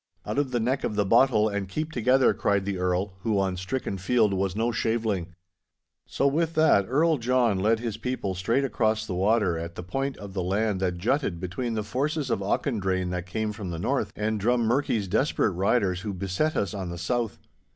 [0.25, 3.55] 'Out of the neck of the bottle, and keep together!' cried the Earl, who on
[3.55, 5.35] stricken field was no shaveling.
[6.07, 10.17] So with that, Earl John led his people straight across the water at the point
[10.17, 14.11] of the land that jutted between the forces of Auchendrayne that came from the north,
[14.15, 17.37] and Drummurchie's desperate riders who beset us on the south.